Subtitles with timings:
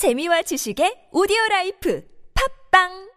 [0.00, 2.02] 재미와 지식의 오디오 라이프
[2.72, 3.10] 팝빵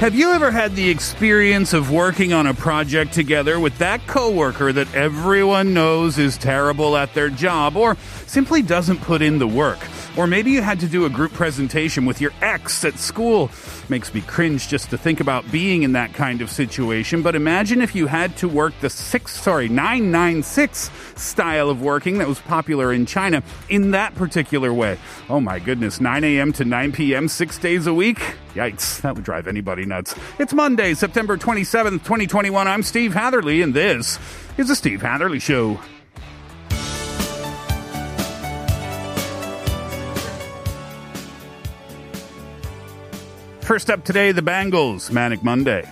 [0.00, 4.72] Have you ever had the experience of working on a project together with that coworker
[4.72, 9.78] that everyone knows is terrible at their job or simply doesn't put in the work?
[10.18, 13.52] Or maybe you had to do a group presentation with your ex at school.
[13.88, 17.22] Makes me cringe just to think about being in that kind of situation.
[17.22, 22.26] But imagine if you had to work the six, sorry, 996 style of working that
[22.26, 24.98] was popular in China in that particular way.
[25.30, 26.52] Oh my goodness, 9 a.m.
[26.54, 28.18] to 9 p.m., six days a week?
[28.54, 30.16] Yikes, that would drive anybody nuts.
[30.40, 32.66] It's Monday, September 27th, 2021.
[32.66, 34.18] I'm Steve Hatherley, and this
[34.56, 35.78] is the Steve Hatherley Show.
[43.68, 45.86] First up today, the Bangles, Manic Monday.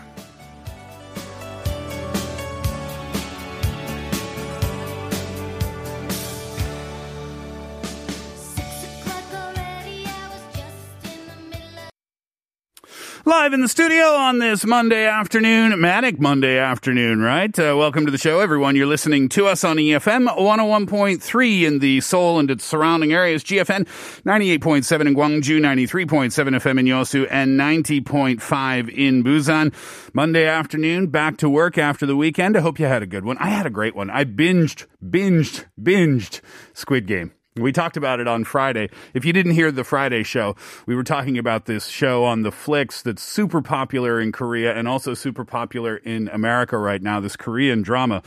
[13.29, 17.59] Live in the studio on this Monday afternoon, Manic Monday afternoon, right?
[17.59, 18.77] Uh, welcome to the show, everyone.
[18.77, 23.89] You're listening to us on EFM 101.3 in the Seoul and its surrounding areas, GFN
[24.23, 29.75] 98.7 in Gwangju, 93.7 FM in Yosu, and 90.5 in Busan.
[30.15, 32.57] Monday afternoon, back to work after the weekend.
[32.57, 33.39] I hope you had a good one.
[33.39, 34.09] I had a great one.
[34.09, 36.43] I binged, binged, binged
[36.75, 37.36] Squid Game.
[37.57, 38.91] We talked about it on Friday.
[39.15, 42.53] If you didn't hear the Friday show, we were talking about this show on the
[42.53, 47.35] flicks that's super popular in Korea and also super popular in America right now, this
[47.35, 48.23] Korean drama.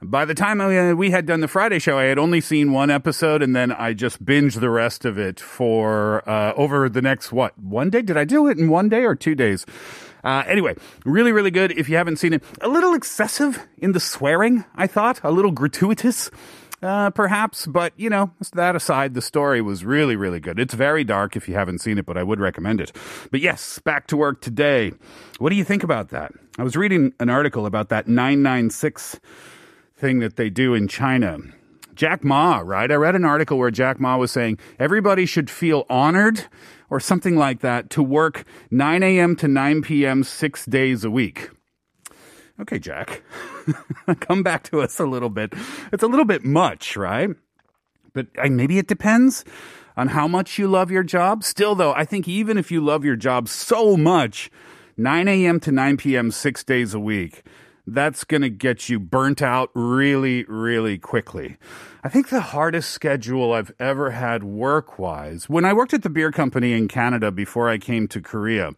[0.00, 3.42] By the time we had done the Friday show, I had only seen one episode
[3.42, 7.58] and then I just binged the rest of it for uh, over the next, what,
[7.58, 8.02] one day?
[8.02, 9.66] Did I do it in one day or two days?
[10.22, 11.72] Uh, anyway, really, really good.
[11.72, 15.50] If you haven't seen it, a little excessive in the swearing, I thought, a little
[15.50, 16.30] gratuitous
[16.82, 17.66] uh, perhaps.
[17.66, 20.58] But, you know, that aside, the story was really, really good.
[20.58, 22.92] It's very dark if you haven't seen it, but I would recommend it.
[23.30, 24.92] But yes, back to work today.
[25.38, 26.32] What do you think about that?
[26.58, 29.20] I was reading an article about that 996
[29.96, 31.38] thing that they do in China.
[31.94, 32.90] Jack Ma, right?
[32.90, 36.46] I read an article where Jack Ma was saying everybody should feel honored
[36.88, 39.36] or something like that to work 9 a.m.
[39.36, 40.24] to 9 p.m.
[40.24, 41.50] six days a week.
[42.60, 43.22] Okay, Jack,
[44.20, 45.54] come back to us a little bit.
[45.92, 47.30] It's a little bit much, right?
[48.12, 49.44] But uh, maybe it depends
[49.96, 51.42] on how much you love your job.
[51.42, 54.50] Still, though, I think even if you love your job so much,
[54.96, 55.58] 9 a.m.
[55.60, 57.44] to 9 p.m., six days a week,
[57.86, 61.56] that's going to get you burnt out really, really quickly.
[62.04, 66.10] I think the hardest schedule I've ever had work wise, when I worked at the
[66.10, 68.72] beer company in Canada before I came to Korea,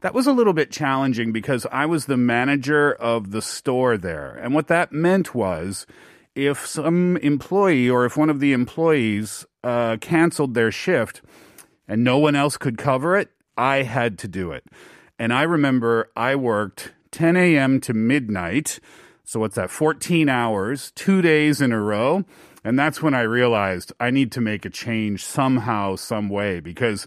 [0.00, 4.38] that was a little bit challenging because I was the manager of the store there.
[4.42, 5.86] And what that meant was
[6.34, 11.20] if some employee or if one of the employees uh, canceled their shift
[11.86, 14.64] and no one else could cover it, I had to do it.
[15.18, 17.80] And I remember I worked 10 a.m.
[17.82, 18.80] to midnight.
[19.24, 19.70] So what's that?
[19.70, 22.24] 14 hours, two days in a row.
[22.64, 27.06] And that's when I realized I need to make a change somehow, some way, because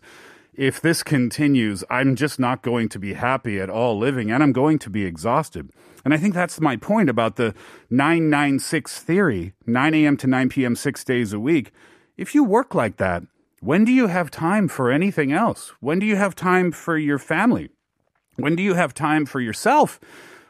[0.56, 4.54] if this continues, I'm just not going to be happy at all living and I'm
[4.54, 5.72] going to be exhausted.
[6.06, 7.56] And I think that's my point about the
[7.90, 10.18] 996 theory 9 a.m.
[10.18, 11.72] to 9 p.m., six days a week.
[12.18, 13.24] If you work like that,
[13.62, 15.74] when do you have time for anything else?
[15.80, 17.70] When do you have time for your family?
[18.36, 20.00] When do you have time for yourself?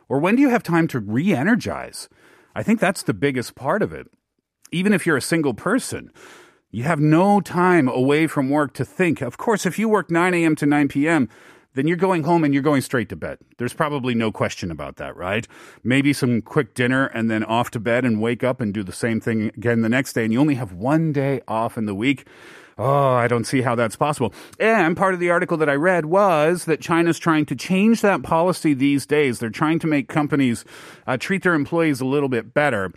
[0.09, 2.09] Or when do you have time to re energize?
[2.55, 4.07] I think that's the biggest part of it.
[4.71, 6.11] Even if you're a single person,
[6.73, 9.21] you have no time away from work to think.
[9.21, 10.55] Of course, if you work 9 a.m.
[10.55, 11.29] to 9 p.m.,
[11.75, 13.37] then you're going home and you're going straight to bed.
[13.57, 15.47] There's probably no question about that, right?
[15.83, 18.91] Maybe some quick dinner and then off to bed and wake up and do the
[18.91, 20.23] same thing again the next day.
[20.23, 22.25] And you only have one day off in the week.
[22.79, 24.33] Oh, I don't see how that's possible.
[24.59, 28.23] And part of the article that I read was that China's trying to change that
[28.23, 29.37] policy these days.
[29.37, 30.65] They're trying to make companies
[31.05, 32.91] uh, treat their employees a little bit better.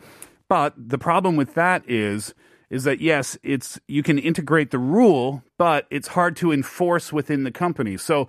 [0.49, 2.33] But the problem with that is
[2.70, 7.44] is that yes, it's you can integrate the rule, but it's hard to enforce within
[7.44, 7.98] the company.
[7.98, 8.28] So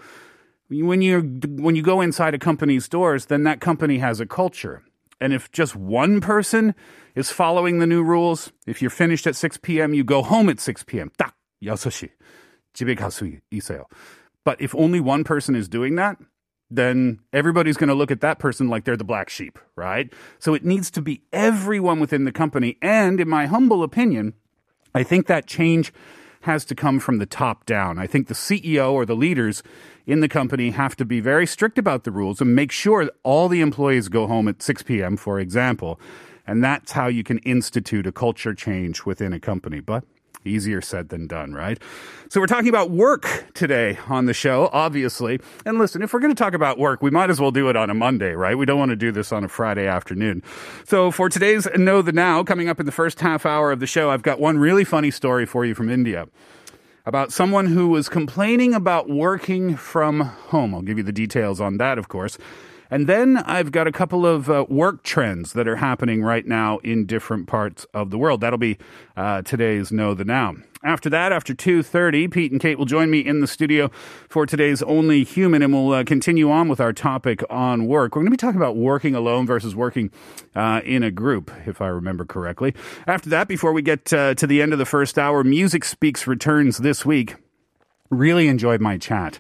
[0.69, 1.21] when you
[1.59, 4.83] when you go inside a company's doors, then that company has a culture.
[5.21, 6.75] And if just one person
[7.15, 10.59] is following the new rules, if you're finished at 6 p.m., you go home at
[10.59, 11.13] 6 p.m.
[11.17, 12.11] 딱 6시
[12.75, 13.85] 집에 갈 수 있어요.
[14.45, 16.17] But if only one person is doing that,
[16.70, 20.12] then everybody's going to look at that person like they're the black sheep, right?
[20.40, 22.78] So it needs to be everyone within the company.
[22.82, 24.34] And in my humble opinion,
[24.94, 25.94] I think that change
[26.42, 27.98] has to come from the top down.
[27.98, 29.64] I think the CEO or the leaders
[30.06, 33.16] in the company have to be very strict about the rules and make sure that
[33.24, 36.00] all the employees go home at 6 p.m., for example.
[36.46, 39.82] And that's how you can institute a culture change within a company.
[39.82, 40.06] But
[40.48, 41.82] Easier said than done, right?
[42.30, 45.40] So we're talking about work today on the show, obviously.
[45.66, 47.76] And listen, if we're going to talk about work, we might as well do it
[47.76, 48.58] on a Monday, right?
[48.58, 50.44] We don't want to do this on a Friday afternoon.
[50.86, 53.88] So for today's Know the Now, coming up in the first half hour of the
[53.88, 56.28] show, I've got one really funny story for you from India
[57.06, 60.76] about someone who was complaining about working from home.
[60.76, 62.38] I'll give you the details on that, of course.
[62.90, 66.78] And then I've got a couple of uh, work trends that are happening right now
[66.80, 68.42] in different parts of the world.
[68.42, 68.78] That'll be
[69.16, 70.56] uh, today's Know the Now.
[70.84, 73.90] After that, after 2.30, Pete and Kate will join me in the studio
[74.30, 78.16] for today's Only Human, and we'll uh, continue on with our topic on work.
[78.16, 80.12] We're going to be talking about working alone versus working
[80.56, 82.76] uh, in a group, if I remember correctly.
[83.08, 86.28] After that, before we get uh, to the end of the first hour, Music Speaks
[86.28, 87.36] returns this week.
[88.10, 89.40] Really enjoyed my chat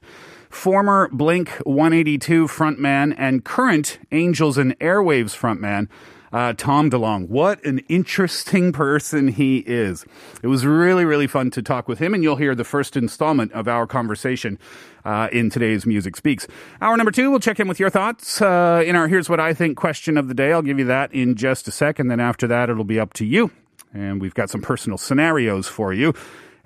[0.58, 5.88] former Blink 182 frontman and current Angels and Airwaves frontman.
[6.34, 7.30] Uh, Tom DeLonge.
[7.30, 10.04] What an interesting person he is.
[10.44, 13.54] It was really, really fun to talk with him, and you'll hear the first installment
[13.54, 14.60] of our conversation
[15.06, 16.48] uh, in today's Music Speaks.
[16.82, 19.54] Hour number two, we'll check in with your thoughts uh, in our Here's What I
[19.54, 20.52] Think question of the day.
[20.52, 22.10] I'll give you that in just a second.
[22.10, 23.52] Then after that, it'll be up to you.
[23.94, 26.14] And we've got some personal scenarios for you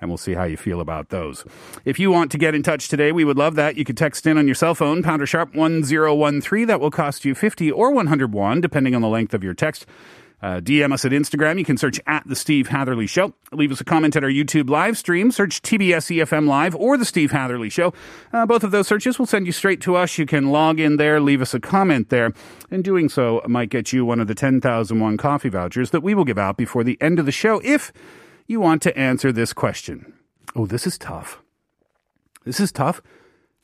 [0.02, 1.44] and we'll see how you feel about those.
[1.86, 3.76] If you want to get in touch today, we would love that.
[3.76, 6.66] You can text in on your cell phone, pounder sharp 1013.
[6.66, 9.86] That will cost you 50 or 101, depending on the length of your text.
[10.42, 11.56] Uh, DM us at Instagram.
[11.56, 13.32] You can search at The Steve Hatherley Show.
[13.52, 15.30] Leave us a comment at our YouTube live stream.
[15.30, 17.94] Search TBS EFM Live or The Steve Hatherley Show.
[18.32, 20.18] Uh, both of those searches will send you straight to us.
[20.18, 22.32] You can log in there, leave us a comment there.
[22.72, 26.24] And doing so might get you one of the 10,001 coffee vouchers that we will
[26.24, 27.92] give out before the end of the show if
[28.46, 30.12] you want to answer this question.
[30.54, 31.42] Oh, this is tough.
[32.44, 33.00] This is tough.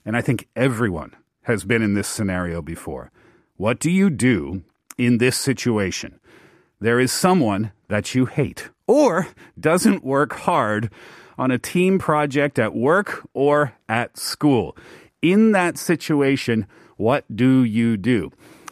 [0.04, 3.10] And I think everyone has been in this scenario before.
[3.56, 4.62] What do you do
[4.96, 6.20] in this situation?
[6.80, 9.28] There is someone that you hate or
[9.58, 10.90] doesn't work hard
[11.36, 14.76] on a team project at work or at school.
[15.22, 16.66] In that situation,
[16.96, 18.30] what do you do?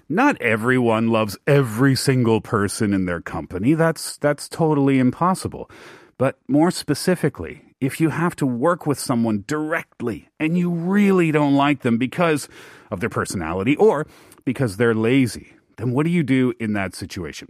[0.09, 3.73] Not everyone loves every single person in their company.
[3.75, 5.71] That's that's totally impossible.
[6.17, 11.55] But more specifically, if you have to work with someone directly and you really don't
[11.55, 12.47] like them because
[12.91, 14.05] of their personality or
[14.45, 17.47] because they're lazy, then what do you do in that situation?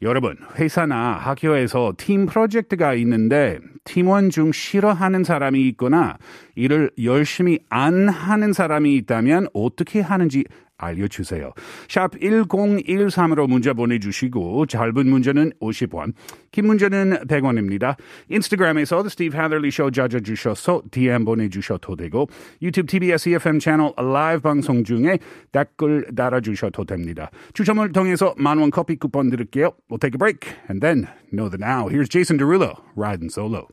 [0.00, 6.18] 여러분, 회사나 학교에서 팀 프로젝트가 있는데 팀원 중 싫어하는 사람이 있거나
[6.54, 10.44] 일을 열심히 안 하는 사람이 있다면 어떻게 하는지
[10.79, 11.51] 알려주세요.
[11.87, 16.13] 샵 1013으로 문자 보내주시고 짧은 문자는 50원,
[16.51, 17.95] 긴 문자는 100원입니다.
[18.29, 22.27] 인스타그램에서 Steve Hatherley Show 찾아주셔서 DM 보내주셔도 되고
[22.61, 25.19] 유튜브 TBS EFM 채널 라이브 방송 중에
[25.51, 27.29] 댓글 달아주셔도 됩니다.
[27.53, 29.71] 추첨을 통해서 만원 커피 쿠폰 드릴게요.
[29.89, 31.89] We'll take a break and then know the now.
[31.89, 33.67] Here's Jason Derulo riding solo.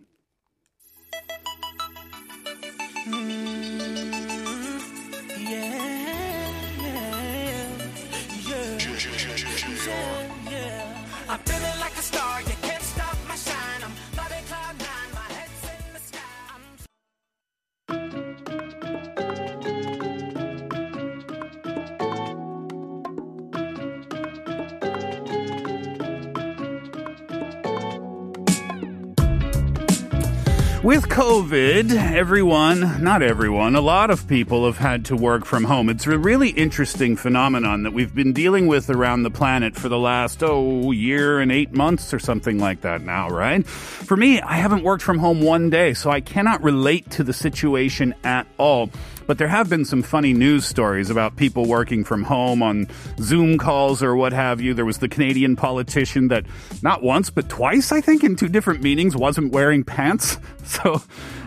[30.87, 35.89] With COVID, everyone, not everyone, a lot of people have had to work from home.
[35.89, 39.99] It's a really interesting phenomenon that we've been dealing with around the planet for the
[39.99, 43.67] last, oh, year and eight months or something like that now, right?
[43.67, 47.33] For me, I haven't worked from home one day, so I cannot relate to the
[47.33, 48.89] situation at all.
[49.27, 52.87] But there have been some funny news stories about people working from home on
[53.19, 54.75] Zoom calls or what have you.
[54.75, 56.45] There was the Canadian politician that
[56.83, 60.39] not once, but twice, I think, in two different meetings, wasn't wearing pants.
[60.67, 61.01] So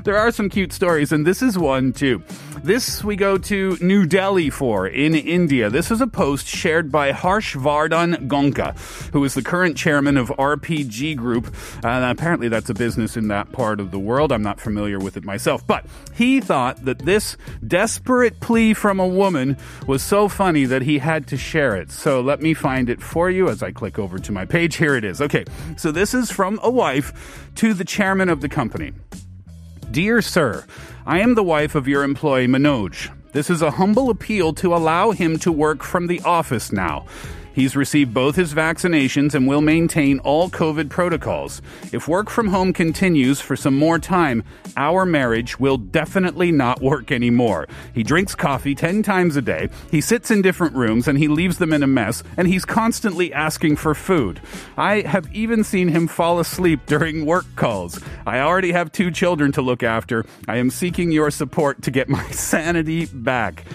[0.05, 2.23] there are some cute stories, and this is one too.
[2.63, 5.69] This we go to New Delhi for in India.
[5.69, 8.77] This is a post shared by Harsh Vardhan Goenka,
[9.11, 11.53] who is the current chairman of RPG Group.
[11.83, 14.31] Uh, apparently, that's a business in that part of the world.
[14.31, 17.37] I'm not familiar with it myself, but he thought that this
[17.69, 19.55] desperate plea from a woman
[19.87, 21.91] was so funny that he had to share it.
[21.91, 24.75] So let me find it for you as I click over to my page.
[24.75, 25.21] Here it is.
[25.21, 25.45] Okay,
[25.77, 28.91] so this is from a wife to the chairman of the company.
[29.91, 30.65] Dear Sir,
[31.05, 33.09] I am the wife of your employee Manoj.
[33.31, 37.05] This is a humble appeal to allow him to work from the office now.
[37.59, 41.61] He's received both his vaccinations and will maintain all COVID protocols.
[41.91, 44.45] If work from home continues for some more time,
[44.77, 47.67] our marriage will definitely not work anymore.
[47.93, 51.57] He drinks coffee 10 times a day, he sits in different rooms, and he leaves
[51.57, 54.39] them in a mess, and he's constantly asking for food.
[54.77, 57.99] I have even seen him fall asleep during work calls.
[58.25, 60.25] I already have two children to look after.
[60.47, 63.65] I am seeking your support to get my sanity back.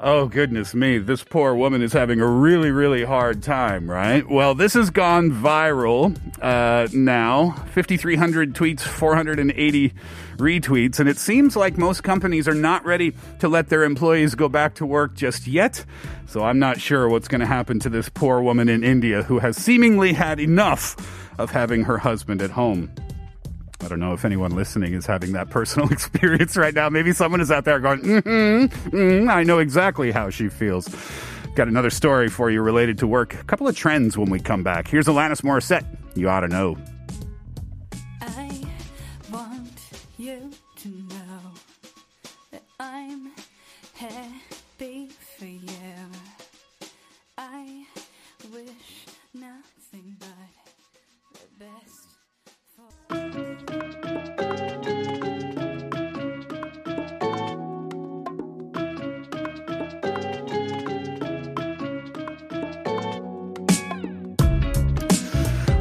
[0.00, 0.98] Oh, goodness me.
[0.98, 4.28] This poor woman is having a really, really hard time, right?
[4.30, 9.92] Well, this has gone viral uh, now 5,300 tweets, 480
[10.36, 14.48] retweets, and it seems like most companies are not ready to let their employees go
[14.48, 15.84] back to work just yet.
[16.28, 19.40] So I'm not sure what's going to happen to this poor woman in India who
[19.40, 20.94] has seemingly had enough
[21.40, 22.88] of having her husband at home.
[23.80, 26.88] I don't know if anyone listening is having that personal experience right now.
[26.88, 30.88] Maybe someone is out there going, mm-hmm, mm, I know exactly how she feels.
[31.54, 33.34] Got another story for you related to work.
[33.34, 34.88] A couple of trends when we come back.
[34.88, 35.84] Here's Alanis Morissette.
[36.14, 36.76] You ought to know.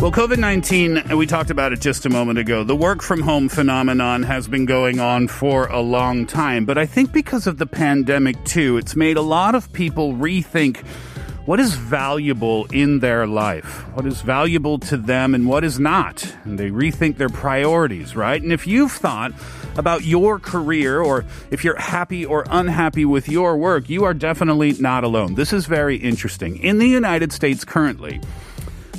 [0.07, 2.63] Well, COVID 19, we talked about it just a moment ago.
[2.63, 6.63] The work from home phenomenon has been going on for a long time.
[6.63, 10.77] But I think because of the pandemic, too, it's made a lot of people rethink
[11.45, 16.33] what is valuable in their life, what is valuable to them, and what is not.
[16.45, 18.41] And they rethink their priorities, right?
[18.41, 19.33] And if you've thought
[19.75, 24.71] about your career or if you're happy or unhappy with your work, you are definitely
[24.79, 25.35] not alone.
[25.35, 26.63] This is very interesting.
[26.63, 28.21] In the United States currently,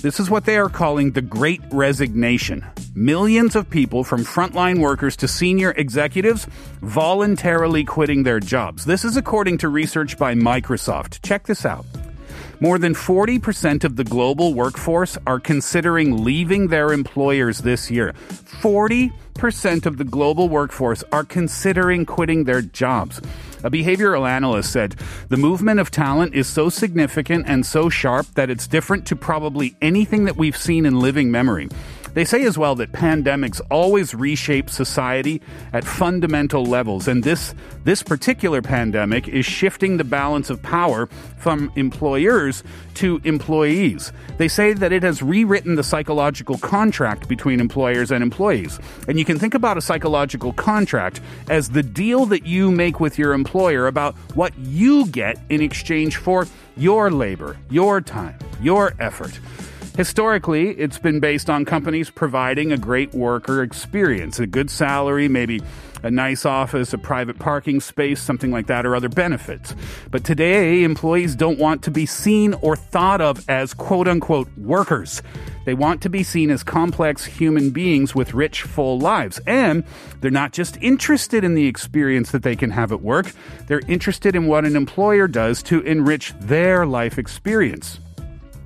[0.01, 2.65] this is what they are calling the Great Resignation.
[2.95, 6.47] Millions of people, from frontline workers to senior executives,
[6.81, 8.85] voluntarily quitting their jobs.
[8.85, 11.23] This is according to research by Microsoft.
[11.23, 11.85] Check this out.
[12.61, 18.15] More than 40% of the global workforce are considering leaving their employers this year.
[18.61, 23.19] 40% of the global workforce are considering quitting their jobs.
[23.63, 24.97] A behavioral analyst said
[25.29, 29.77] the movement of talent is so significant and so sharp that it's different to probably
[29.81, 31.69] anything that we've seen in living memory.
[32.15, 35.41] They say as well that pandemics always reshape society
[35.73, 41.07] at fundamental levels, and this this particular pandemic is shifting the balance of power
[41.39, 42.63] from employers
[42.95, 44.13] to employees.
[44.37, 48.79] They say that it has rewritten the psychological contract between employers and employees.
[49.07, 53.19] And you can think about a psychological contract as the deal that you make with
[53.19, 56.47] your employer about what you get in exchange for
[56.77, 59.39] your labor, your time, your effort.
[59.99, 65.61] Historically, it's been based on companies providing a great worker experience, a good salary, maybe
[66.05, 69.75] a nice office, a private parking space, something like that, or other benefits.
[70.13, 75.21] But today, employees don't want to be seen or thought of as quote unquote workers.
[75.65, 79.41] They want to be seen as complex human beings with rich, full lives.
[79.49, 79.83] And
[80.21, 83.33] they're not just interested in the experience that they can have at work,
[83.67, 87.99] they're interested in what an employer does to enrich their life experience.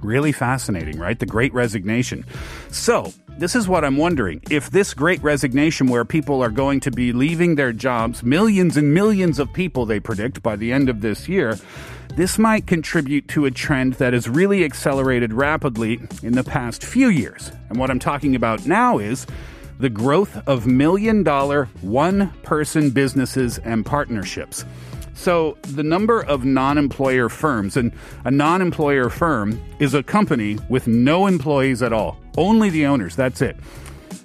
[0.03, 1.19] Really fascinating, right?
[1.19, 2.25] The great resignation.
[2.71, 4.43] So, this is what I'm wondering.
[4.51, 8.93] If this great resignation, where people are going to be leaving their jobs, millions and
[8.93, 11.57] millions of people, they predict, by the end of this year,
[12.17, 17.09] this might contribute to a trend that has really accelerated rapidly in the past few
[17.09, 17.51] years.
[17.71, 19.27] And what I'm talking about now is
[19.79, 24.65] the growth of million dollar one person businesses and partnerships.
[25.15, 27.93] So, the number of non employer firms, and
[28.25, 33.15] a non employer firm is a company with no employees at all, only the owners,
[33.15, 33.57] that's it.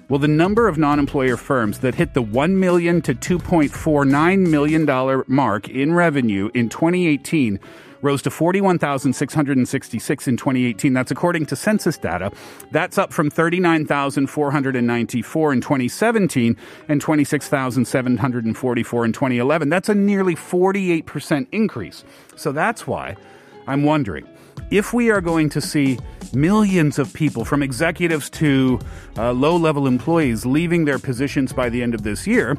[0.08, 5.24] Well, the number of non employer firms that hit the 1 million to $2.49 million
[5.26, 7.60] mark in revenue in 2018
[8.02, 10.92] rose to 41,666 in 2018.
[10.92, 12.30] That's according to census data.
[12.70, 16.56] That's up from 39,494 in 2017
[16.88, 19.68] and 26,744 in 2011.
[19.68, 22.04] That's a nearly 48% increase.
[22.36, 23.16] So that's why
[23.66, 24.26] I'm wondering
[24.70, 25.98] if we are going to see
[26.32, 28.78] millions of people, from executives to
[29.16, 32.56] uh, low level employees, leaving their positions by the end of this year,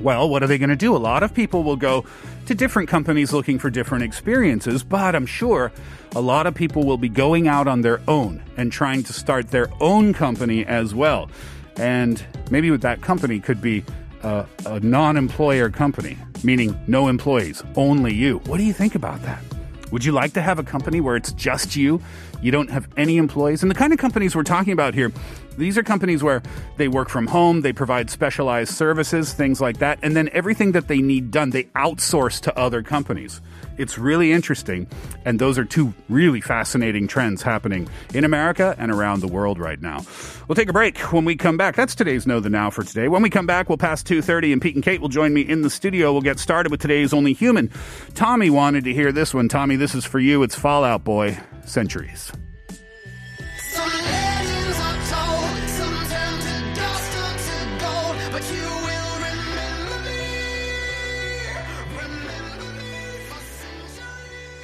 [0.00, 0.94] well, what are they going to do?
[0.94, 2.04] A lot of people will go
[2.46, 5.72] to different companies looking for different experiences, but I'm sure
[6.14, 9.48] a lot of people will be going out on their own and trying to start
[9.48, 11.30] their own company as well.
[11.76, 13.84] And maybe with that company could be
[14.22, 18.38] a, a non employer company, meaning no employees, only you.
[18.46, 19.42] What do you think about that?
[19.90, 22.00] Would you like to have a company where it's just you?
[22.42, 23.62] You don't have any employees?
[23.62, 25.12] And the kind of companies we're talking about here,
[25.58, 26.42] these are companies where
[26.76, 30.88] they work from home, they provide specialized services, things like that, and then everything that
[30.88, 33.40] they need done, they outsource to other companies.
[33.76, 34.86] It's really interesting,
[35.24, 39.80] and those are two really fascinating trends happening in America and around the world right
[39.80, 40.04] now.
[40.48, 41.76] We'll take a break when we come back.
[41.76, 43.08] That's today's Know the Now for today.
[43.08, 45.62] When we come back, we'll pass 2.30 and Pete and Kate will join me in
[45.62, 46.12] the studio.
[46.12, 47.70] We'll get started with today's Only Human.
[48.14, 49.48] Tommy wanted to hear this one.
[49.48, 50.42] Tommy, this is for you.
[50.42, 52.32] It's Fall Out Boy, Centuries.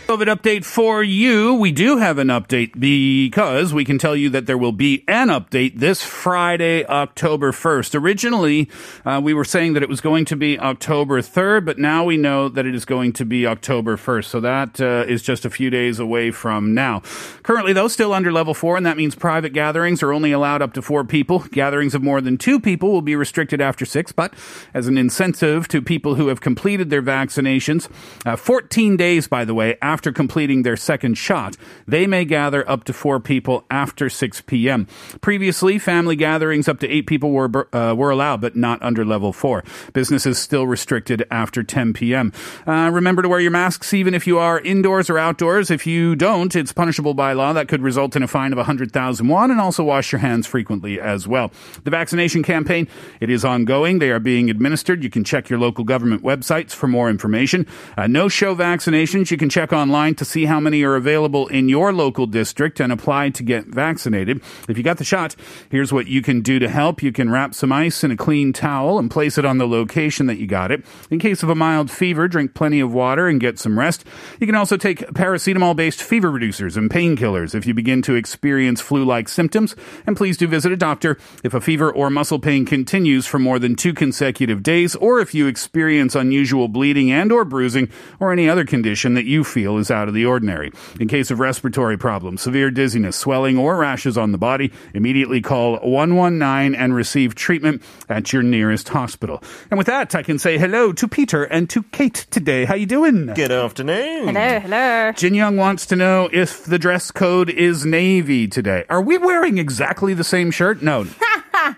[0.06, 1.54] COVID update for you.
[1.54, 5.30] We do have an update because we can tell you that there will be an
[5.30, 8.00] update this Friday, October 1st.
[8.00, 8.70] Originally,
[9.04, 12.16] uh, we were saying that it was going to be October 3rd, but now we
[12.16, 14.24] know that it is going to be October 1st.
[14.26, 17.00] So that uh, is just a few days away from now.
[17.42, 20.72] Currently, though, still under level 4, and that means private gatherings are only allowed up
[20.74, 21.40] to four people.
[21.50, 24.32] Gatherings of more than two people will be restricted after six, but
[24.72, 27.88] as an incentive to people who have completed their vaccinations,
[28.24, 32.84] uh, 14 days, by the way, after completing their second shot, they may gather up
[32.84, 34.86] to four people after 6 p.m.
[35.20, 39.32] Previously, family gatherings up to eight people were uh, were allowed, but not under level
[39.32, 39.64] four.
[39.92, 42.32] Businesses still restricted after 10 p.m.
[42.66, 45.70] Uh, remember to wear your masks even if you are indoors or outdoors.
[45.70, 47.52] If you don't, it's punishable by law.
[47.52, 51.00] That could result in a fine of 100,000 won, and also wash your hands frequently
[51.00, 51.50] as well.
[51.84, 52.88] The vaccination campaign
[53.20, 53.98] it is ongoing.
[53.98, 55.02] They are being administered.
[55.02, 57.66] You can check your local government websites for more information.
[57.96, 59.30] Uh, no show vaccinations.
[59.30, 62.92] You can check online to see how many are available in your local district and
[62.92, 64.42] apply to get vaccinated.
[64.68, 65.36] If you got the shot,
[65.70, 67.04] here's what you can do to help.
[67.04, 70.26] You can wrap some ice in a clean towel and place it on the location
[70.26, 70.84] that you got it.
[71.08, 74.04] In case of a mild fever, drink plenty of water and get some rest.
[74.40, 78.80] You can also take paracetamol based fever reducers and painkillers if you begin to experience
[78.80, 79.76] flu like symptoms.
[80.04, 83.60] And please do visit a doctor if a fever or muscle pain continues for more
[83.60, 87.88] than two consecutive days or if you experience unusual bleeding and or bruising
[88.18, 90.72] or any other condition that you feel is out of the ordinary.
[91.00, 95.78] In case of respiratory problems, severe dizziness, swelling, or rashes on the body, immediately call
[95.78, 99.42] 119 and receive treatment at your nearest hospital.
[99.70, 102.64] And with that, I can say hello to Peter and to Kate today.
[102.64, 103.26] How you doing?
[103.34, 104.28] Good afternoon.
[104.28, 105.12] Hello, hello.
[105.12, 108.84] Jin Young wants to know if the dress code is navy today.
[108.88, 110.82] Are we wearing exactly the same shirt?
[110.82, 111.06] No.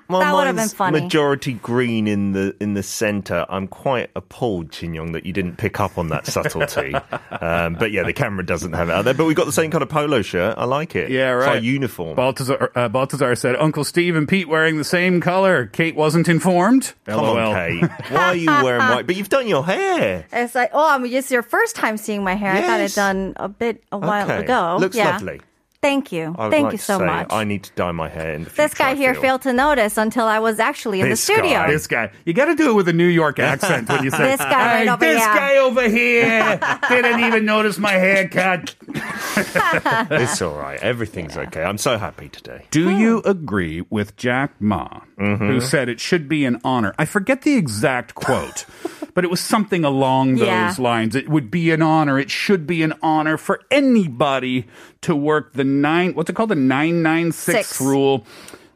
[0.08, 1.00] Well, That would've been funny.
[1.00, 3.44] Majority green in the in the centre.
[3.48, 6.94] I'm quite appalled, Chin Yong, that you didn't pick up on that subtlety.
[7.40, 9.14] um, but yeah, the camera doesn't have it out there.
[9.14, 10.56] But we got the same kind of polo shirt.
[10.58, 11.10] I like it.
[11.10, 11.62] Yeah, It's our right.
[11.62, 12.16] uniform.
[12.16, 15.66] Baltazar, uh, Baltazar said, Uncle Steve and Pete wearing the same color.
[15.66, 16.94] Kate wasn't informed.
[17.06, 17.36] Come LOL.
[17.38, 17.90] on, Kate.
[18.10, 19.06] Why are you wearing white?
[19.06, 20.26] But you've done your hair.
[20.32, 22.52] It's like, oh, I mean, it's your first time seeing my hair.
[22.52, 22.94] I got it Yes.
[22.94, 24.44] done a bit a while okay.
[24.44, 24.76] ago.
[24.80, 25.10] Looks yeah.
[25.12, 25.40] lovely.
[25.80, 26.34] Thank you.
[26.36, 27.28] Thank like you so say much.
[27.32, 30.24] I need to dye my hair in the this guy here failed to notice until
[30.26, 31.52] I was actually in This the studio.
[31.52, 31.70] guy.
[31.70, 32.10] This guy.
[32.24, 34.84] You got to do it with a New York accent when you say, This guy
[34.84, 38.74] right hey, over this here." guy over here didn't even notice my haircut.
[40.10, 40.80] It's all right.
[40.80, 41.62] Everything's okay.
[41.62, 42.66] I'm so happy today.
[42.70, 45.46] Do you agree with Jack Ma, Mm-hmm.
[45.48, 46.94] who said it should be an honor?
[46.98, 48.66] I forget the exact quote,
[49.14, 50.74] but it was something along those Yeah.
[50.78, 51.14] lines.
[51.16, 52.18] It would be an honor.
[52.18, 54.66] It should be an honor for anybody
[55.02, 56.50] to work the nine, what's it called?
[56.50, 57.80] The 996 Six.
[57.80, 58.24] rule.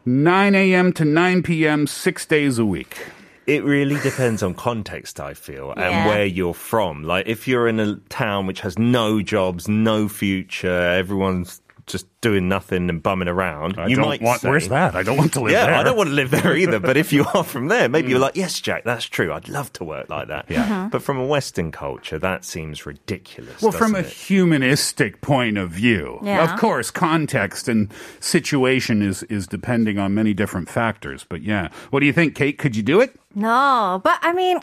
[0.04, 0.92] 9 a.m.
[0.94, 3.06] to 9 p.m., six days a week.
[3.46, 5.88] It really depends on context, I feel, Yeah.
[6.00, 7.04] and where you're from.
[7.04, 11.60] Like, if you're in a town which has no jobs, no future, everyone's
[11.92, 14.96] just doing nothing and bumming around, I you don't might want, say, where's that?
[14.96, 15.74] I don't want to live yeah, there.
[15.74, 16.80] I don't want to live there either.
[16.80, 19.32] But if you are from there, maybe you're like, yes, Jack, that's true.
[19.32, 20.46] I'd love to work like that.
[20.48, 20.62] Yeah.
[20.62, 20.88] Uh-huh.
[20.90, 23.60] But from a Western culture, that seems ridiculous.
[23.62, 24.06] Well, from a it?
[24.06, 26.52] humanistic point of view, Yeah.
[26.52, 31.26] of course, context and situation is is depending on many different factors.
[31.28, 32.56] But yeah, what do you think, Kate?
[32.58, 33.14] Could you do it?
[33.34, 34.58] No, but I mean,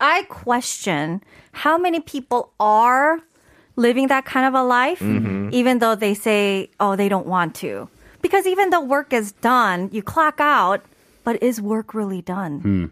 [0.00, 3.20] I question how many people are
[3.80, 5.48] living that kind of a life, Mm-hmm.
[5.52, 7.88] even though they say, oh, they don't want to.
[8.22, 10.84] Because even though work is done, you clock out,
[11.24, 12.60] but is work really done?
[12.60, 12.84] Hmm.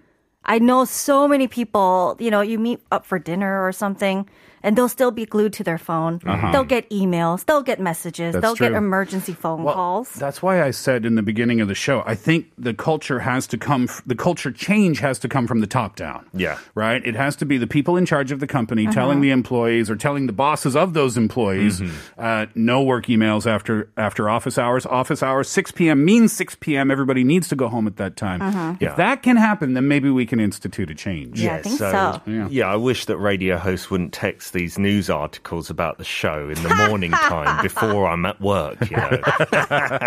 [0.44, 4.24] I know so many people, you know, you meet up for dinner or something,
[4.68, 6.20] and they'll still be glued to their phone.
[6.52, 8.40] They'll get emails, they'll get messages, Uh-huh.
[8.40, 10.12] That's they'll get emergency phone Well, calls.
[10.12, 13.46] That's why I said in the beginning of the show, I think the culture has
[13.48, 16.26] to come, f- the culture change has to come from the top down.
[16.33, 16.59] Yeah.
[16.74, 17.04] Right?
[17.04, 18.92] It has to be the people in charge of the company Uh-huh.
[18.94, 22.20] telling the employees or telling the bosses of those employees, Mm-hmm.
[22.20, 24.87] uh, no work emails after, after office hours.
[24.87, 26.04] Office hours, 6 p.m.
[26.04, 26.90] means 6 p.m.
[26.90, 28.40] Everybody needs to go home at that time.
[28.40, 28.74] Uh-huh.
[28.76, 28.94] If Yeah.
[28.94, 31.40] that can happen, then maybe we can can institute a change.
[31.40, 32.20] Yeah, I think so.
[32.50, 32.68] Yeah.
[32.70, 36.75] I wish that radio hosts wouldn't text these news articles about the show in the
[36.88, 38.90] morning time before I'm at work.
[38.90, 39.21] You know,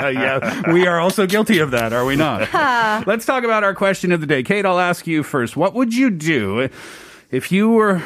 [0.10, 2.54] yeah, we are also guilty of that, are we not?
[3.08, 4.44] Let's talk about our question of the day.
[4.44, 5.56] Kate, I'll ask you first.
[5.56, 6.68] What would you do
[7.32, 8.04] if you were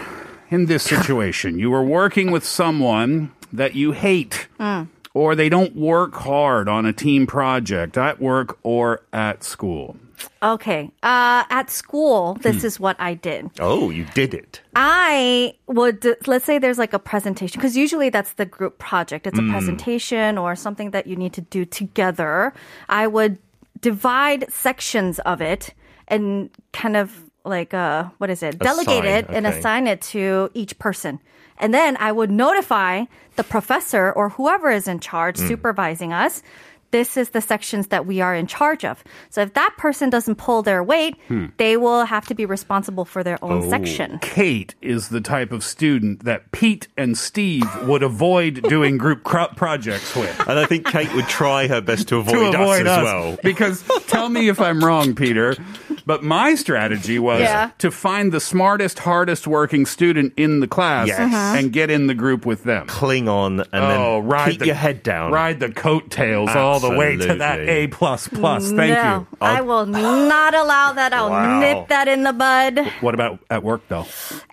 [0.51, 1.57] in this situation?
[1.57, 4.47] You were working with someone that you hate.
[4.59, 4.83] Hmm.
[5.15, 9.95] Or they don't work hard on a team project at work or at school.
[10.41, 10.91] Okay.
[11.03, 13.49] Uh, at school, this is what I did.
[13.59, 14.61] oh, you did it.
[14.75, 19.27] I would, let's say there's like a presentation, because usually that's the group project.
[19.27, 22.53] It's a presentation or something that you need to do together.
[22.89, 23.39] I would
[23.81, 25.73] divide sections of it
[26.07, 28.59] and kind of like, uh, what is it?
[28.59, 29.57] Delegate it and okay.
[29.57, 31.19] assign it to each person.
[31.57, 36.41] And then I would notify the professor or whoever is in charge supervising us.
[36.95, 39.03] This is the sections that we are in charge of.
[39.29, 41.47] So if that person doesn't pull their weight, hmm.
[41.57, 44.11] they will have to be responsible for their own section.
[44.13, 49.25] Oh, Kate is the type of student that Pete and Steve would avoid doing group
[49.25, 50.39] cro- projects with.
[50.47, 52.97] And I think Kate would try her best to avoid, to avoid us, us.
[52.99, 53.37] as well.
[53.43, 55.57] Because tell me if I'm wrong, Peter,
[56.05, 57.71] but my strategy was Yeah.
[57.79, 61.19] to find the smartest, hardest working student in the class Yes.
[61.19, 61.55] Uh-huh.
[61.57, 62.87] and get in the group with them.
[62.87, 65.31] Cling on and oh, then ride keep the, your head down.
[65.31, 68.71] Ride the coattails all the way to that A plus plus.
[68.71, 69.37] Thank no, you.
[69.41, 71.13] I will not allow that.
[71.13, 71.59] I'll Wow.
[71.59, 72.79] nip that in the bud.
[73.01, 74.05] What about at work though?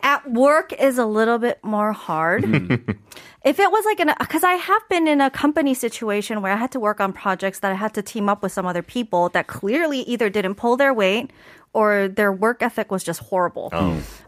[0.03, 2.97] At work is a little bit more hard.
[3.45, 6.57] If it was like an, because I have been in a company situation where I
[6.57, 9.29] had to work on projects that I had to team up with some other people
[9.31, 11.31] that clearly either didn't pull their weight
[11.73, 13.71] or their work ethic was just horrible.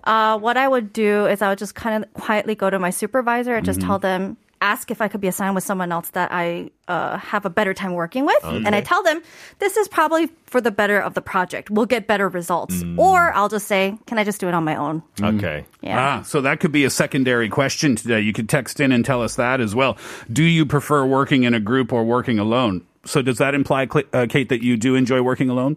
[0.04, 2.90] Uh, what I would do is I would just kind of quietly go to my
[2.90, 6.30] supervisor and just tell them, ask if I could be assigned with someone else that
[6.32, 8.42] I uh, have a better time working with.
[8.44, 9.22] And I tell them,
[9.58, 11.70] this is probably for the better of the project.
[11.70, 12.82] We'll get better results.
[12.96, 15.02] Or I'll just say, can I just do it on my own?
[15.20, 15.66] Okay.
[15.82, 16.00] Yeah.
[16.00, 18.20] Ah, so that could be a secondary question today.
[18.20, 19.98] You could text in and tell us that as well.
[20.32, 22.86] Do you prefer working in a group or working alone?
[23.04, 25.76] So does that imply, uh, Kate, that you do enjoy working alone?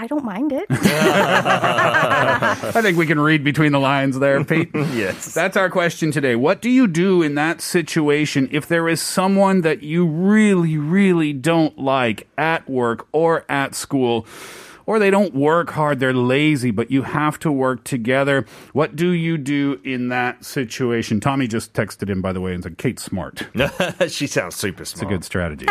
[0.00, 0.64] I don't mind it.
[0.70, 4.70] I think we can read between the lines there, Pete.
[4.74, 5.34] Yes.
[5.34, 6.36] That's our question today.
[6.36, 11.34] What do you do in that situation if there is someone that you really, really
[11.34, 14.26] don't like at work or at school?
[14.86, 18.46] Or they don't work hard, they're lazy, but you have to work together.
[18.72, 21.20] What do you do in that situation?
[21.20, 23.46] Tommy just texted in, by the way, and said, Kate's smart.
[24.08, 25.02] she sounds super smart.
[25.02, 25.66] It's a good strategy.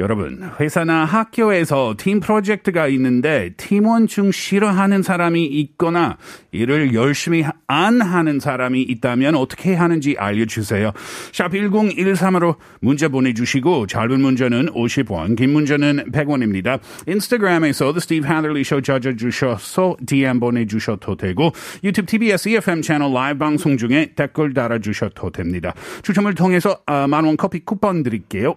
[0.00, 6.16] 여러분, 회사나 학교에서 팀 프로젝트가 있는데 팀원 중 싫어하는 사람이 있거나
[6.52, 10.92] 일을 열심히 안 하는 사람이 있다면 어떻게 하는지 알려주세요.
[11.32, 16.80] 샵 1013으로 문자 보내주시고 짧은 문자는 50원, 긴 문자는 100원입니다.
[17.06, 21.52] 인스타그램에서 The Steve Hatherley Show 찾아주셔서 DM 보내주셔도 되고
[21.84, 25.74] 유튜브 TBS EFM 채널 라이브 방송 중에 댓글 달아주셔도 됩니다.
[26.02, 28.56] 추첨을 통해서 아, 만원 커피 쿠폰 드릴게요.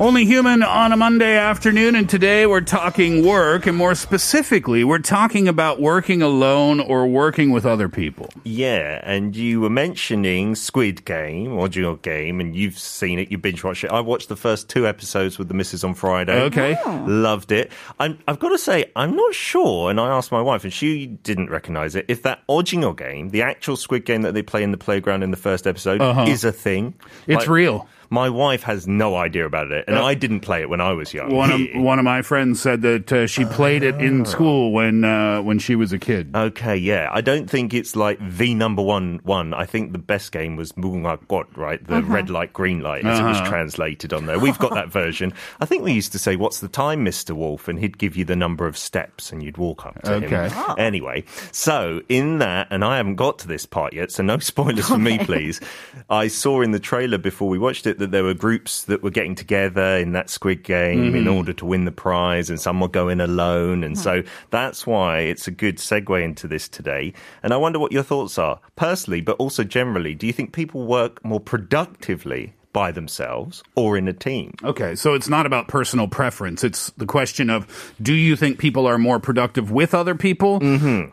[0.00, 4.98] Only human on a Monday afternoon, and today we're talking work, and more specifically, we're
[4.98, 8.30] talking about working alone or working with other people.
[8.42, 13.36] Yeah, and you were mentioning Squid Game or Dual Game, and you've seen it, you
[13.36, 13.90] binge watched it.
[13.90, 16.44] I watched the first two episodes with the missus on Friday.
[16.44, 16.78] Okay.
[17.06, 17.70] Loved it.
[17.98, 21.08] I'm, I've got to say, I'm not sure, and I asked my wife, and she
[21.08, 24.70] didn't recognize it, if that Ojingo game, the actual Squid Game that they play in
[24.70, 26.94] the playground in the first episode, is a thing.
[27.00, 27.10] Uh-huh.
[27.26, 27.86] It's Like, real.
[28.10, 31.14] My wife has no idea about it, and I didn't play it when I was
[31.14, 31.32] young.
[31.32, 35.04] One of one of my friends said that uh, she played it in school when
[35.04, 36.34] uh, when she was a kid.
[36.34, 37.08] Okay, yeah.
[37.12, 39.54] I don't think it's like the number one one.
[39.54, 41.84] I think the best game was Munga Got, right?
[41.86, 44.38] The red light, green light, as it was translated on there.
[44.38, 45.32] We've got that version.
[45.60, 47.30] I think we used to say, What's the time, Mr.
[47.36, 47.68] Wolf?
[47.68, 50.48] And he'd give you the number of steps and you'd walk up to Okay.
[50.48, 50.74] him.
[50.78, 54.88] Anyway, so in that, and I haven't got to this part yet, so no spoilers
[54.88, 55.60] for me, please.
[56.08, 59.10] I saw in the trailer before we watched it that there were groups that were
[59.10, 61.36] getting together in that Squid Game in mm-hmm.
[61.36, 63.84] order to win the prize, and some were going alone.
[63.84, 67.12] And so that's why it's a good segue into this today.
[67.42, 70.14] And I wonder what your thoughts are, personally, but also generally.
[70.14, 74.54] Do you think people work more productively by themselves or in a team.
[74.62, 76.62] Okay, so it's not about personal preference.
[76.62, 77.66] It's the question of
[78.00, 80.58] do you think people are more productive with other people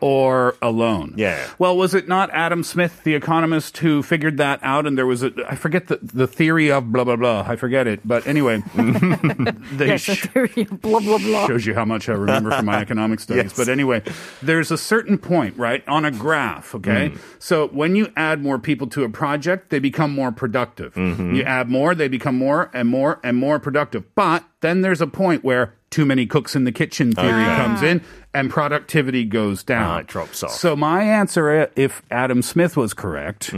[0.00, 1.10] or alone?
[1.10, 1.18] Mm-hmm.
[1.18, 1.48] Yeah.
[1.58, 4.86] Well, was it not Adam Smith, the economist, who figured that out?
[4.86, 7.44] And there was a, I forget the, the theory of blah, blah, blah.
[7.46, 8.00] I forget it.
[8.06, 11.46] But anyway, they Yes, the theory of blah blah blah.
[11.46, 13.44] shows you how much I remember from my economic studies.
[13.44, 13.56] Yes.
[13.56, 14.02] But anyway,
[14.42, 17.12] there's a certain point, right, on a graph, okay?
[17.38, 20.96] So when you add more people to a project, they become more productive.
[20.96, 24.04] You add more, they become more and more and more productive.
[24.14, 28.02] But then there's a point where too many cooks in the kitchen theory comes in
[28.34, 29.90] and productivity goes down.
[29.90, 30.50] Ah, it drops off.
[30.52, 33.54] So my answer, uh, if Adam Smith was correct,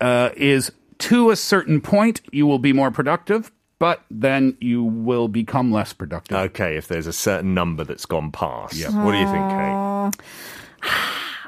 [0.00, 3.52] uh, is to a certain point, you will be more productive.
[3.78, 6.34] But then you will become less productive.
[6.34, 8.72] Okay, if there's a certain number that's gone past.
[8.90, 10.26] What do you think, Kate?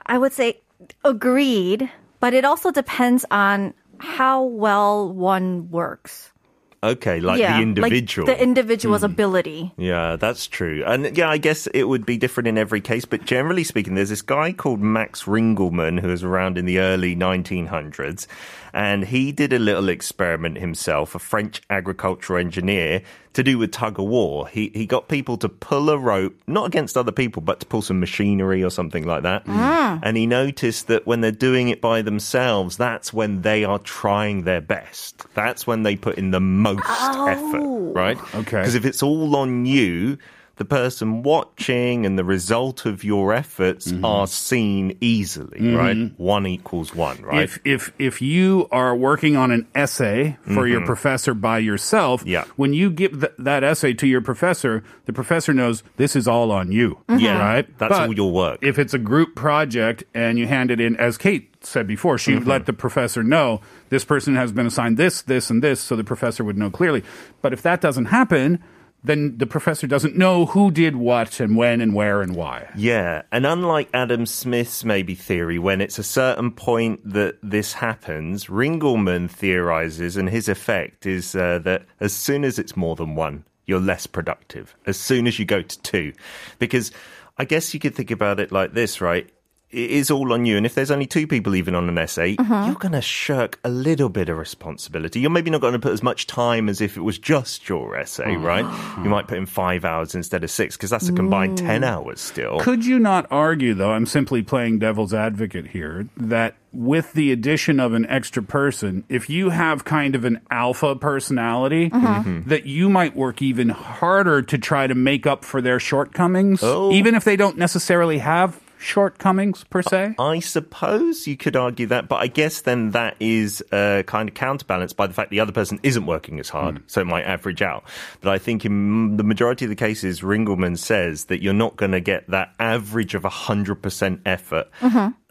[0.05, 0.61] I would say
[1.05, 6.33] agreed, but it also depends on how well one works.
[6.81, 8.27] Okay, like yeah, the individual.
[8.27, 8.31] Hmm.
[8.31, 9.73] like the individual's ability.
[9.77, 10.85] Yeah, that's true.
[10.87, 14.11] And yeah, I guess it would be different in every case, but generally speaking, there's
[14.11, 18.29] this guy called Max Ringelmann who was around in the early 1900s,
[18.73, 23.03] and he did a little experiment himself, a French agricultural engineer,
[23.35, 24.49] to do with tug of war.
[24.49, 27.83] He, he got people to pull a rope, not against other people, but to pull
[27.83, 29.45] some machinery or something like that.
[29.45, 29.55] Mm.
[29.55, 30.01] Ah.
[30.03, 34.43] And he noticed that when they're doing it by themselves, that's when they are trying
[34.43, 35.25] their best.
[35.35, 37.27] That's when they put in the most oh.
[37.27, 38.35] effort, right?
[38.35, 38.59] Okay.
[38.59, 40.19] Because if it's all on you,
[40.59, 44.05] the person watching and the result of your efforts Mm-hmm.
[44.05, 46.13] are seen easily, right?
[46.19, 47.45] One equals one, right?
[47.45, 52.29] If if if you are working on an essay for your professor by yourself, Mm-hmm.
[52.29, 52.45] Yeah.
[52.57, 56.51] when you give th- that essay to your professor, the professor knows this is all
[56.53, 56.99] on you.
[57.09, 57.79] Yeah, right.
[57.79, 58.59] that's all your work.
[58.63, 62.33] If it's a group project and you hand it in, as Kate said before, she
[62.33, 62.49] Mm-hmm.
[62.49, 66.05] let the professor know this person has been assigned this, this, and this, so the
[66.05, 67.03] professor would know clearly.
[67.43, 68.63] But if that doesn't happen,
[69.03, 72.69] then the professor doesn't know who did what and when and where and why.
[72.77, 78.47] Yeah, and unlike Adam Smith's maybe theory, when it's a certain point that this happens,
[78.47, 83.45] Ringelmann theorizes, and his effect is uh, that as soon as it's more than one,
[83.67, 84.75] you're less productive.
[84.87, 86.13] As soon as you go to two,
[86.59, 86.91] because
[87.37, 89.31] I guess you could think about it like this, right?
[89.71, 92.37] It is all on you, and if there's only two people even on an essay,
[92.37, 92.67] mm-hmm.
[92.67, 95.21] you're going to shirk a little bit of responsibility.
[95.21, 97.95] You're maybe not going to put as much time as if it was just your
[97.97, 98.43] essay, mm.
[98.43, 98.65] right?
[99.05, 101.67] You might put in five hours instead of six, because that's a combined mm.
[101.67, 102.61] ten hours still.
[102.61, 107.79] Could you not argue, though, I'm simply playing devil's advocate here, that with the addition
[107.81, 112.07] of an extra person, if you have kind of an alpha personality, mm-hmm.
[112.07, 112.49] Mm-hmm.
[112.49, 116.91] that you might work even harder to try to make up for their shortcomings, Oh.
[116.93, 120.15] even if they don't necessarily have shortcomings per se?
[120.19, 124.35] I suppose you could argue that, but I guess then that is uh, kind of
[124.35, 127.63] counterbalanced by the fact the other person isn't working as hard, so it might average
[127.63, 127.85] out.
[128.21, 131.93] But I think in the majority of the cases, Ringelmann says that you're not going
[131.93, 134.69] to get that average of 100% effort.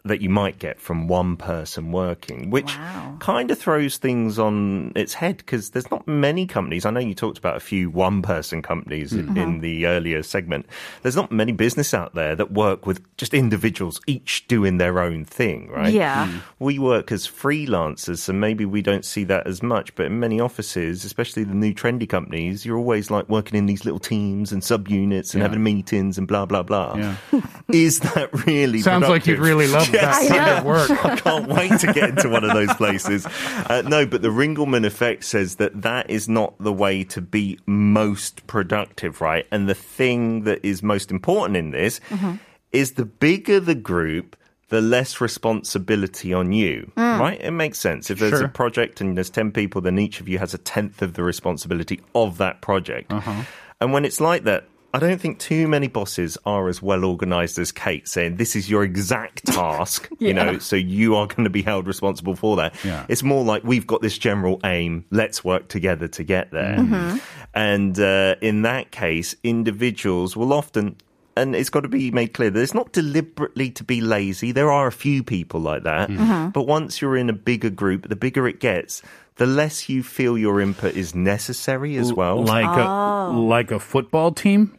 [0.08, 2.72] That you might get from one person working, which
[3.20, 6.84] kind of throws things on its head because there's not many companies.
[6.86, 9.36] I know you talked about a few one person companies in, mm-hmm.
[9.38, 10.66] in the earlier segment.
[11.02, 15.24] There's not many business out there that work with just individuals, each doing their own
[15.24, 15.92] thing, right?
[15.92, 16.26] Yeah.
[16.26, 16.38] Hmm.
[16.58, 19.94] We work as freelancers, so maybe we don't see that as much.
[19.94, 23.84] But in many offices, especially the new trendy companies, you're always like working in these
[23.84, 25.42] little teams and subunits and Yeah.
[25.42, 26.96] having meetings and blah, blah, blah.
[26.96, 27.16] Yeah.
[27.72, 30.58] Is that really Sounds like you'd really love that Yes.
[30.58, 30.90] of work.
[31.04, 33.26] I can't wait to get into one of those places.
[33.26, 37.58] Uh, no, but the Ringelmann effect says that that is not the way to be
[37.66, 39.46] most productive, right?
[39.50, 42.00] And the thing that is most important in this
[42.72, 44.36] is the bigger the group,
[44.68, 47.40] the less responsibility on you, right?
[47.40, 48.10] It makes sense.
[48.10, 48.44] If there's Sure.
[48.44, 51.22] a project and there's 10 people, then each of you has a tenth of the
[51.22, 53.12] responsibility of that project.
[53.80, 57.58] And when it's like that, I don't think too many bosses are as well organized
[57.58, 61.50] as Kate saying this is your exact task, you know, so you are going to
[61.50, 62.74] be held responsible for that.
[62.84, 63.04] Yeah.
[63.08, 66.78] It's more like we've got this general aim, let's work together to get there.
[67.54, 70.96] And uh, in that case, individuals will often
[71.38, 74.50] and it's got to be made clear that it's not deliberately to be lazy.
[74.50, 76.08] There are a few people like that.
[76.52, 79.02] But once you're in a bigger group, the bigger it gets,
[79.38, 82.44] the less you feel your input is necessary as well.
[82.44, 83.46] Like a oh.
[83.48, 84.78] like a football team.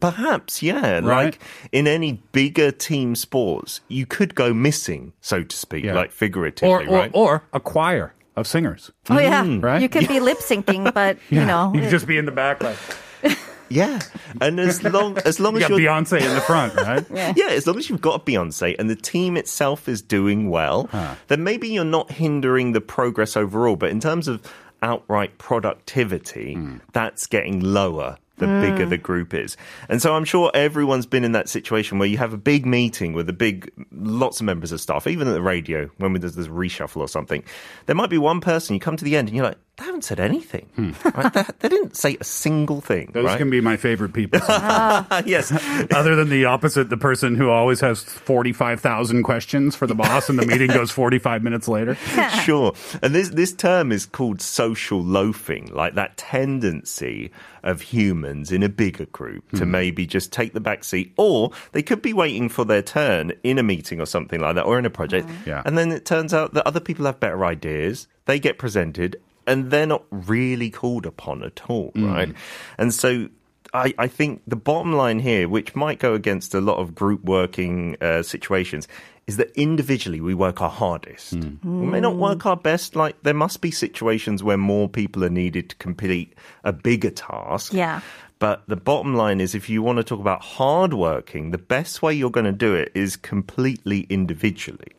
[0.00, 0.98] Perhaps, yeah.
[0.98, 1.24] Right.
[1.24, 1.40] Like
[1.72, 5.94] in any bigger team sports, you could go missing, so to speak, Yeah.
[5.94, 7.10] like figuratively, Or, or, right?
[7.14, 8.90] or a choir of singers.
[9.08, 9.60] Oh yeah, hmm.
[9.60, 9.80] right?
[9.80, 12.62] You could be lip syncing, but you know, you could just be in the back
[12.62, 12.76] like
[13.68, 14.00] yeah.
[14.40, 17.04] And as long as long you as got you're Beyonce in the front, right?
[17.18, 17.48] Yeah, yeah.
[17.48, 20.88] as long as you've got a Beyonce and the team itself is doing well,
[21.28, 23.76] then maybe you're not hindering the progress overall.
[23.76, 24.42] But in terms of
[24.82, 26.76] outright productivity, hmm.
[26.92, 28.60] that's getting lower the hmm.
[28.60, 29.56] bigger the group is.
[29.88, 33.12] And so I'm sure everyone's been in that situation where you have a big meeting
[33.12, 36.48] with a big, lots of members of staff, even at the radio, when there's this
[36.48, 37.42] reshuffle or something.
[37.86, 40.02] There might be one person, you come to the end and you're like, they haven't
[40.02, 40.66] said anything.
[40.74, 40.90] Hmm.
[41.08, 41.32] Right?
[41.32, 43.10] They, they didn't say a single thing.
[43.14, 43.38] Those right?
[43.38, 44.40] can be my favorite people.
[44.48, 45.52] yes.
[45.92, 50.36] Other than the opposite, the person who always has 45,000 questions for the boss and
[50.38, 51.94] the meeting goes 45 minutes later.
[52.44, 52.72] sure.
[53.02, 57.30] And this this term is called social loafing, like that tendency
[57.62, 59.70] of humans in a bigger group to hmm.
[59.70, 63.58] maybe just take the back seat, or they could be waiting for their turn in
[63.58, 65.28] a meeting or something like that, or in a project.
[65.46, 65.62] Yeah.
[65.64, 68.08] And then it turns out that other people have better ideas.
[68.24, 72.34] They get presented, and they're not really called upon at all, right?
[72.78, 73.28] And so
[73.74, 77.24] I, I think the bottom line here, which might go against a lot of group
[77.24, 78.86] working uh, situations,
[79.26, 81.34] is that individually we work our hardest.
[81.64, 82.96] We may not work our best.
[82.96, 86.34] Like there must be situations where more people are needed to complete
[86.64, 87.72] a bigger task.
[87.72, 88.00] Yeah.
[88.38, 92.02] But the bottom line is, if you want to talk about hard working, the best
[92.02, 94.94] way you're going to do it is completely individually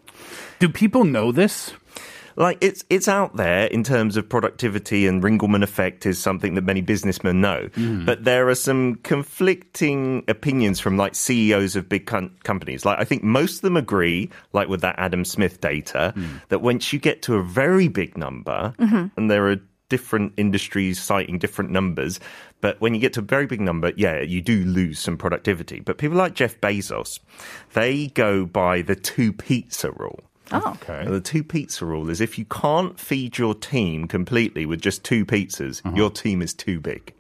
[0.60, 1.72] Do people know this?
[2.40, 6.64] Like it's it's out there in terms of productivity and Ringelmann effect is something that
[6.64, 7.70] many businessmen know.
[7.76, 8.06] Mm.
[8.06, 12.86] But there are some conflicting opinions from like CEOs of big com- companies.
[12.86, 16.42] Like I think most of them agree, like with that Adam Smith data, mm.
[16.48, 19.08] that once you get to a very big number, mm-hmm.
[19.18, 19.58] and there are
[19.90, 22.20] different industries citing different numbers.
[22.62, 25.82] But when you get to a very big number, yeah, you do lose some productivity.
[25.82, 27.20] But people like Jeff Bezos,
[27.74, 30.22] they go by the two pizza rule.
[30.52, 30.78] Oh.
[30.82, 31.06] Okay.
[31.10, 35.26] The two pizza rule is if you can't feed your team completely with just two
[35.26, 37.14] pizzas, your team is too big.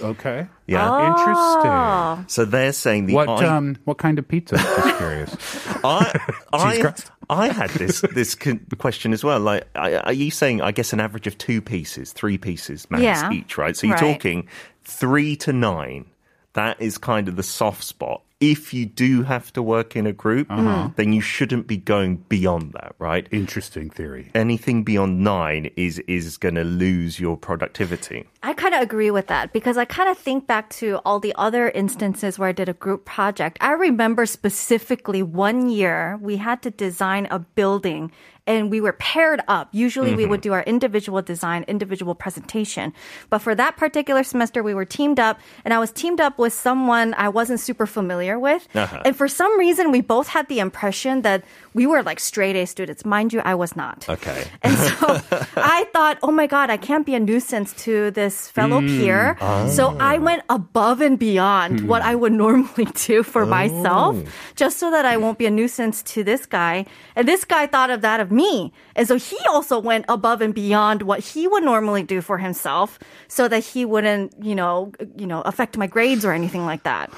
[0.00, 0.48] Okay.
[0.66, 1.10] Yeah.
[1.10, 2.24] Interesting.
[2.28, 4.56] So they're saying the What I, um what kind of pizza?
[4.56, 5.36] Just curious.
[5.84, 6.18] I,
[6.52, 6.94] I.
[7.30, 9.38] I had this this con- question as well.
[9.40, 10.60] Like, are you saying?
[10.60, 13.30] I guess an average of two pieces, three pieces max Yeah.
[13.32, 13.76] each, right?
[13.76, 14.14] So you're Right.
[14.14, 14.48] talking
[14.82, 16.06] three to nine.
[16.54, 18.22] That is kind of the soft spot.
[18.42, 20.60] If you do have to work in a group, uh-huh.
[20.60, 20.92] mm-hmm.
[20.96, 23.28] then you shouldn't be going beyond that, right?
[23.30, 24.32] Interesting theory.
[24.34, 28.26] anything beyond nine is is going to lose your productivity.
[28.42, 31.34] I kind of agree with that because I kind of think back to all the
[31.36, 33.56] other instances where I did a group project.
[33.60, 38.10] I remember specifically one year we had to design a building
[38.46, 39.68] and we were paired up.
[39.72, 40.48] Usually we would mm-hmm.
[40.48, 42.92] do our individual design, individual presentation.
[43.30, 46.52] But for that particular semester, we were teamed up and I was teamed up with
[46.52, 48.68] someone I wasn't super familiar with.
[48.74, 49.02] Uh-huh.
[49.04, 52.66] And for some reason, we both had the impression that we were like straight A
[52.66, 53.04] students.
[53.04, 54.08] Mind you, I was not.
[54.08, 54.44] Okay.
[54.62, 55.20] And so
[55.56, 58.86] I thought, oh my God, I can't be a nuisance to this fellow hmm.
[58.86, 59.36] peer.
[59.40, 59.66] Ah.
[59.68, 61.86] So I went above and beyond hmm.
[61.86, 64.30] what I would normally do for myself, oh.
[64.54, 66.86] just so that I won't be a nuisance to this guy.
[67.16, 68.72] And this guy thought of that of me.
[68.94, 72.98] And so he also went above and beyond what he would normally do for himself
[73.28, 77.12] so that he wouldn't, you know, you know, affect my grades or anything like that.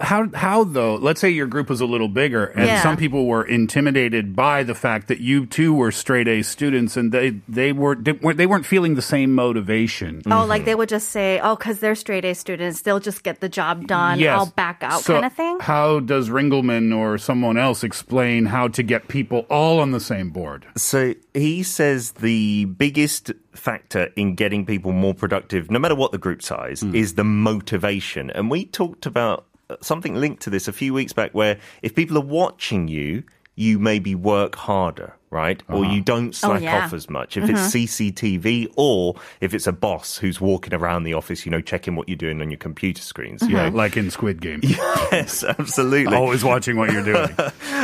[0.00, 0.96] How how though?
[0.96, 2.82] Let's say your group was a little bigger, and Yeah.
[2.82, 7.12] some people were intimidated by the fact that you too were straight A students, and
[7.12, 10.20] they they were they weren't, they weren't feeling the same motivation.
[10.26, 13.40] Oh, like they would just say, oh, because they're straight A students, they'll just get
[13.40, 14.18] the job done.
[14.18, 14.36] Yes.
[14.36, 15.60] I'll back out, So kind of thing.
[15.60, 20.30] How does Ringelmann or someone else explain how to get people all on the same
[20.30, 20.66] board?
[20.76, 26.18] So he says the biggest factor in getting people more productive, no matter what the
[26.18, 26.96] group size, hmm.
[26.96, 28.30] is the motivation.
[28.30, 29.46] And we talked about
[29.80, 33.78] something linked to this a few weeks back where if people are watching you, you
[33.78, 35.62] maybe work harder, right?
[35.68, 35.94] Or uh-huh.
[35.94, 36.84] you don't oh, slack yeah.
[36.84, 37.36] off as much.
[37.36, 38.12] If it's mm-hmm.
[38.12, 42.08] CCTV or if it's a boss who's walking around the office, you know, checking what
[42.08, 43.42] you're doing on your computer screens.
[43.42, 43.76] You know, mm-hmm.
[43.76, 46.14] Like in Squid Game, yes, absolutely.
[46.14, 47.34] always watching what you're doing.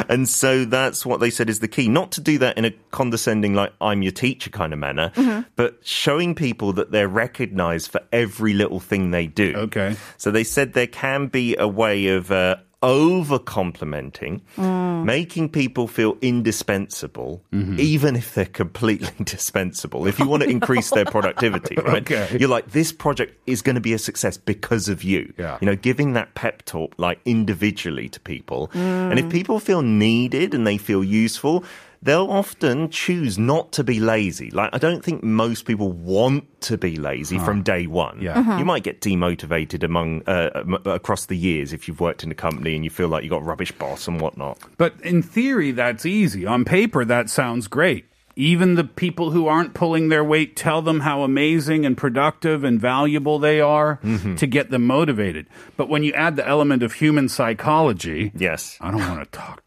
[0.09, 1.89] And so that's what they said is the key.
[1.89, 5.43] Not to do that in a condescending, like, I'm your teacher kind of manner, mm-hmm.
[5.57, 9.55] but showing people that they're recognized for every little thing they do.
[9.57, 9.97] Okay.
[10.17, 15.05] So they said there can be a way of uh, over complimenting, Mm.
[15.05, 17.79] making people feel indispensable, Mm-hmm.
[17.81, 20.07] even if they're completely dispensable.
[20.07, 22.03] If you want to increase their productivity, right?
[22.03, 22.37] Okay.
[22.39, 25.33] You're like, this project is going to be a success because of you.
[25.39, 25.59] Yeah.
[25.61, 28.71] You know, giving that pep talk like individually to people.
[28.75, 29.25] And Mm.
[29.25, 31.65] if people feel needed and they feel useful,
[32.03, 34.51] they'll often choose not to be lazy.
[34.51, 38.19] Like, I don't think most people want to be lazy from day one.
[38.21, 38.35] Yeah.
[38.43, 38.59] Mhm.
[38.61, 42.35] You might get demotivated among uh, um, across the years if you've worked in a
[42.35, 44.59] company and you feel like you got a rubbish boss and whatnot.
[44.77, 46.47] But in theory, that's easy.
[46.47, 48.05] On paper, that sounds great.
[48.37, 52.81] Even the people who aren't pulling their weight tell them how amazing and productive and
[52.81, 53.99] valuable they are
[54.37, 55.47] to get them motivated.
[55.77, 58.79] But when you add the element of human psychology, Yes.
[58.81, 59.63] I don't want to talk.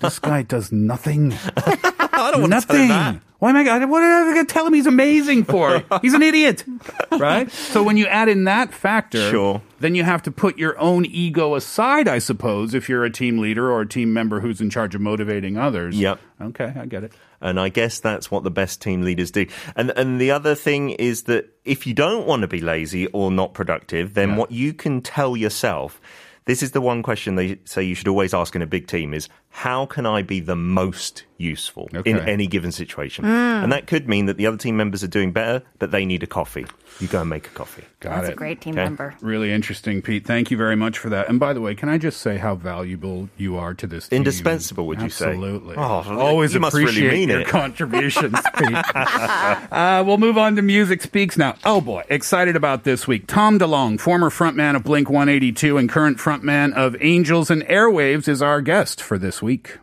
[0.00, 1.32] This guy does nothing.
[1.56, 2.88] I don't nothing.
[2.88, 3.84] Why am I?
[3.84, 5.84] What am I going to tell him he's amazing for?
[6.02, 6.64] he's an idiot,
[7.10, 7.50] right?
[7.50, 9.60] So when you add in that factor, Sure.
[9.80, 13.38] then you have to put your own ego aside, I suppose, if you're a team
[13.38, 15.94] leader or a team member who's in charge of motivating others.
[15.98, 16.20] Yep.
[16.40, 17.12] Okay, I get it.
[17.42, 19.46] And I guess that's what the best team leaders do.
[19.76, 23.30] And and the other thing is that if you don't want to be lazy or
[23.30, 26.00] not productive, then what you can tell yourself,
[26.46, 29.14] this is the one question they say you should always ask in a big team
[29.14, 33.24] is how can I be the most useful in any given situation?
[33.24, 36.24] And that could mean that the other team members are doing better, but they need
[36.24, 36.66] a coffee.
[36.98, 37.84] You go and make a coffee.
[38.00, 38.32] Got That's it.
[38.32, 38.82] a great team Okay.
[38.84, 39.14] member.
[39.20, 40.26] Really interesting, Pete.
[40.26, 41.28] Thank you very much for that.
[41.28, 44.18] And by the way, can I just say how valuable you are to this team?
[44.18, 45.26] Indispensable, would you say?
[45.30, 45.76] Absolutely.
[45.76, 47.46] Oh, Always you must really appreciate mean your it.
[47.60, 48.74] contributions, Pete.
[48.94, 51.54] uh, we'll move on to Music Speaks now.
[51.64, 53.26] Oh boy, excited about this week.
[53.26, 58.40] Tom DeLonge, former frontman of Blink 182 and current frontman of Angels and Airwaves, is
[58.42, 59.78] our guest for this week.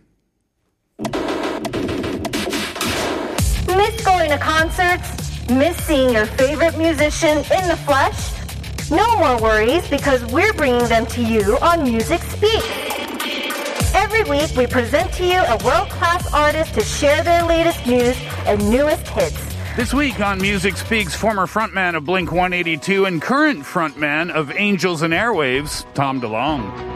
[3.78, 5.50] Miss going to concerts?
[5.50, 8.34] Miss seeing your favorite musician in the flesh?
[8.90, 12.64] No more worries because we're bringing them to you on Music Speak.
[13.94, 18.58] Every week we present to you a world-class artist to share their latest news and
[18.70, 19.40] newest hits.
[19.76, 25.02] This week on Music Speaks, former frontman of Blink 182 and current frontman of Angels
[25.04, 26.91] and Airwaves, Tom DeLonge.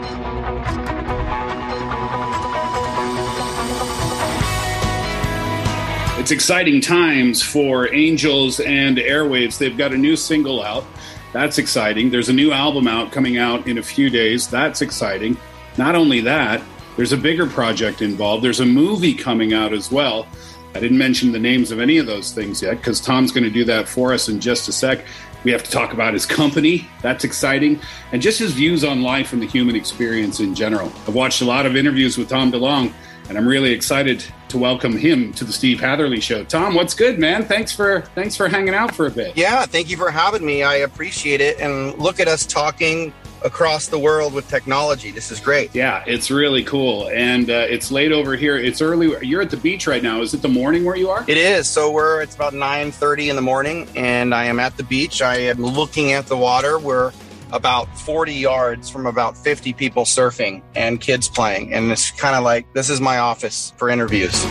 [6.26, 9.58] It's exciting times for Angels and Airwaves.
[9.58, 10.84] They've got a new single out.
[11.32, 12.10] That's exciting.
[12.10, 14.48] There's a new album out coming out in a few days.
[14.48, 15.36] That's exciting.
[15.78, 16.60] Not only that,
[16.96, 18.42] there's a bigger project involved.
[18.42, 20.26] There's a movie coming out as well.
[20.74, 23.50] I didn't mention the names of any of those things yet because Tom's going to
[23.50, 25.04] do that for us in just a sec.
[25.44, 26.88] We have to talk about his company.
[27.02, 27.78] That's exciting.
[28.10, 30.88] And just his views on life and the human experience in general.
[31.06, 32.92] I've watched a lot of interviews with Tom DeLonge,
[33.28, 36.44] and I'm really excited to welcome him to the Steve Hatherley Show.
[36.44, 37.44] Tom, what's good, man?
[37.44, 39.36] Thanks for thanks for hanging out for a bit.
[39.36, 40.62] Yeah, thank you for having me.
[40.62, 41.58] I appreciate it.
[41.60, 43.12] And look at us talking
[43.44, 45.10] across the world with technology.
[45.10, 45.74] This is great.
[45.74, 48.56] Yeah, it's really cool, and uh, it's late over here.
[48.56, 49.14] It's early.
[49.26, 50.20] You're at the beach right now.
[50.20, 51.24] Is it the morning where you are?
[51.28, 51.68] It is.
[51.68, 55.22] So we're it's about 9:30 in the morning and I am at the beach.
[55.22, 56.78] I am looking at the water.
[56.78, 57.12] We're
[57.52, 61.72] about 40 yards from about 50 people surfing and kids playing.
[61.72, 64.44] And it's kind of like this is my office for interviews.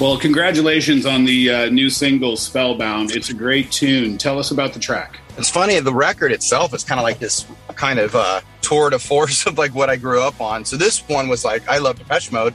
[0.00, 4.18] Well, congratulations on the uh, new single "Spellbound." It's a great tune.
[4.18, 5.18] Tell us about the track.
[5.36, 8.98] It's funny, the record itself is kind of like this kind of uh, tour de
[8.98, 10.64] force of like what I grew up on.
[10.64, 12.54] So this one was like, I love Depeche Mode.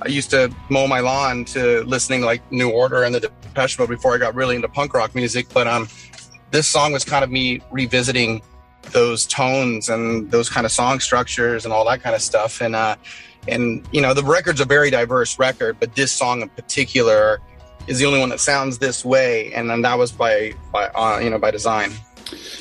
[0.00, 3.88] I used to mow my lawn to listening like New Order and the Depeche Mode
[3.88, 5.46] before I got really into punk rock music.
[5.52, 5.88] But um,
[6.50, 8.42] this song was kind of me revisiting
[8.90, 12.60] those tones and those kind of song structures and all that kind of stuff.
[12.60, 12.96] And uh,
[13.48, 17.40] and you know, the record's a very diverse record, but this song in particular
[17.86, 21.18] is the only one that sounds this way, and then that was by by uh,
[21.18, 21.92] you know by design.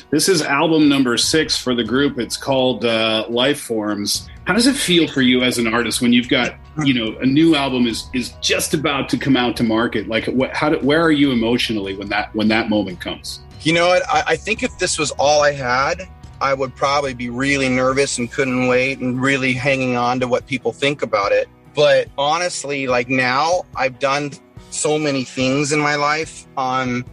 [0.10, 2.20] This is album number six for the group.
[2.20, 4.30] It's called uh, Life Forms.
[4.46, 7.26] How does it feel for you as an artist when you've got, you know, a
[7.26, 10.08] new album is is just about to come out to market?
[10.08, 13.42] Like, what, how do, where are you emotionally when that when that moment comes?
[13.62, 14.04] You know what?
[14.10, 16.08] I, I think if this was all I had,
[16.42, 20.48] I would probably be really nervous and couldn't wait and really hanging on to what
[20.48, 21.48] people think about it.
[21.76, 24.32] But honestly, like now, I've done
[24.72, 27.06] so many things in my life um,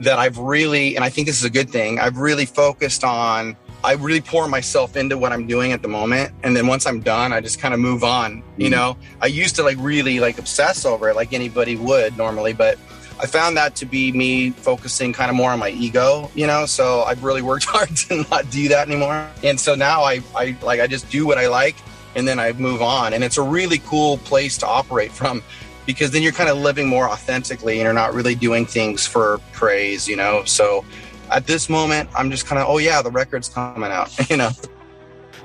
[0.00, 3.56] that I've really, and I think this is a good thing, I've really focused on.
[3.84, 7.00] I really pour myself into what I'm doing at the moment, and then once I'm
[7.00, 8.42] done, I just kind of move on.
[8.56, 8.70] You Mhm.
[8.72, 12.78] know, I used to like really like obsess over it, like anybody would normally, but
[13.20, 16.66] I found that to be me focusing kind of more on my ego, you know.
[16.66, 19.28] So I've really worked hard to not do that anymore.
[19.42, 21.76] And so now I, I like I just do what I like
[22.14, 23.12] and then I move on.
[23.14, 25.42] And it's a really cool place to operate from
[25.86, 29.40] because then you're kind of living more authentically and you're not really doing things for
[29.52, 30.44] praise, you know.
[30.44, 30.84] So
[31.30, 34.50] at this moment, I'm just kind of, oh yeah, the record's coming out, you know.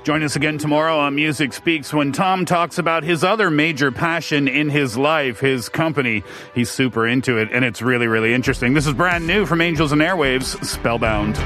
[0.04, 4.48] Join us again tomorrow on Music Speaks when Tom talks about his other major passion
[4.48, 6.24] in his life, his company.
[6.56, 8.74] He's super into it, and it's really, really interesting.
[8.74, 11.36] This is brand new from Angels and Airwaves, Spellbound.